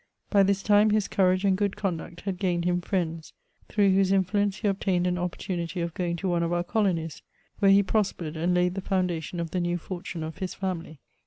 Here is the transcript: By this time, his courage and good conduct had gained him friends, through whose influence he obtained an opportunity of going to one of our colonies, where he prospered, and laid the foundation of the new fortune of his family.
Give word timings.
By 0.31 0.41
this 0.41 0.63
time, 0.63 0.89
his 0.89 1.07
courage 1.07 1.45
and 1.45 1.55
good 1.55 1.75
conduct 1.77 2.21
had 2.21 2.39
gained 2.39 2.65
him 2.65 2.81
friends, 2.81 3.33
through 3.69 3.91
whose 3.93 4.11
influence 4.11 4.57
he 4.57 4.67
obtained 4.67 5.05
an 5.05 5.19
opportunity 5.19 5.79
of 5.79 5.93
going 5.93 6.15
to 6.15 6.27
one 6.27 6.41
of 6.41 6.51
our 6.51 6.63
colonies, 6.63 7.21
where 7.59 7.69
he 7.69 7.83
prospered, 7.83 8.35
and 8.35 8.55
laid 8.55 8.73
the 8.73 8.81
foundation 8.81 9.39
of 9.39 9.51
the 9.51 9.59
new 9.59 9.77
fortune 9.77 10.23
of 10.23 10.39
his 10.39 10.55
family. 10.55 11.01